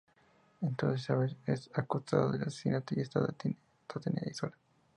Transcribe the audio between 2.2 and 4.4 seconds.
de asesinato y está detenida y